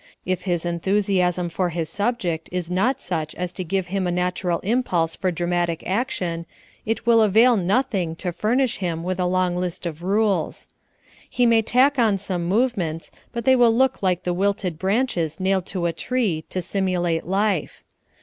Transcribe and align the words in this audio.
If 0.25 0.41
his 0.49 0.65
enthusiasm 0.65 1.47
for 1.49 1.69
his 1.69 1.87
subject 1.87 2.49
is 2.51 2.71
not 2.71 2.99
such 2.99 3.35
as 3.35 3.53
to 3.53 3.63
give 3.63 3.85
him 3.93 4.07
a 4.07 4.11
natural 4.11 4.59
impulse 4.61 5.15
for 5.15 5.29
dramatic 5.29 5.83
action, 5.85 6.47
it 6.87 7.05
will 7.05 7.21
avail 7.21 7.55
nothing 7.55 8.15
to 8.15 8.31
furnish 8.31 8.77
him 8.77 9.03
with 9.03 9.19
a 9.19 9.27
long 9.27 9.55
list 9.55 9.85
of 9.85 10.01
rules. 10.01 10.69
He 11.29 11.45
may 11.45 11.61
tack 11.61 11.99
on 11.99 12.17
some 12.17 12.45
movements, 12.45 13.11
but 13.31 13.45
they 13.45 13.55
will 13.55 13.75
look 13.75 14.01
like 14.01 14.23
the 14.23 14.33
wilted 14.33 14.79
branches 14.79 15.39
nailed 15.39 15.67
to 15.67 15.85
a 15.85 15.93
tree 15.93 16.45
to 16.49 16.63
simulate 16.63 17.27
life. 17.27 17.83